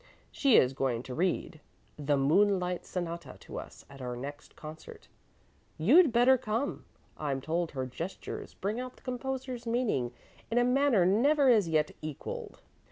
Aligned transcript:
She 0.31 0.57
is 0.57 0.73
going 0.73 1.03
to 1.03 1.13
read 1.13 1.61
the 1.95 2.17
'Moonlight 2.17 2.87
Sonata' 2.87 3.37
to 3.41 3.59
us 3.59 3.85
at 3.87 4.01
our 4.01 4.15
next 4.15 4.55
concert. 4.55 5.07
You'd 5.77 6.11
better 6.11 6.39
come. 6.39 6.85
I'm 7.19 7.39
told 7.39 7.73
her 7.73 7.85
gestures 7.85 8.55
bring 8.55 8.79
out 8.79 8.95
the 8.95 9.03
composer's 9.03 9.67
meaning 9.67 10.11
in 10.49 10.57
a 10.57 10.63
manner 10.63 11.05
never 11.05 11.49
as 11.49 11.69
yet 11.69 11.91
equalled." 12.01 12.61